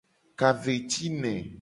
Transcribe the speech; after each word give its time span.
Ka 0.39 0.49
ve 0.63 0.75
ci 0.91 1.05
ne. 1.21 1.33